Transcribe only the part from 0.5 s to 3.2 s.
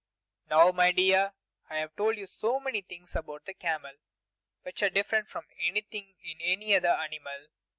my dear, I have told you many things